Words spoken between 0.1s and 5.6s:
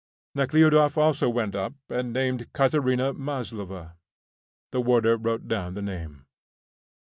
Nekhludoff also went up, and named Katerina Maslova. The warder wrote